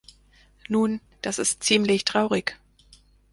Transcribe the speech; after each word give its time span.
Nun, 0.67 0.99
das 1.21 1.37
ist 1.37 1.61
ziemlich 1.61 2.05
traurig. 2.05 2.55